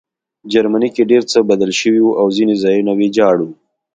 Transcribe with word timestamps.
جرمني 0.51 0.89
کې 0.95 1.03
ډېر 1.11 1.23
څه 1.31 1.39
بدل 1.49 1.71
شوي 1.79 2.01
وو 2.03 2.17
او 2.21 2.27
ځینې 2.37 2.55
ځایونه 2.63 2.91
ویجاړ 2.99 3.35
وو 3.41 3.51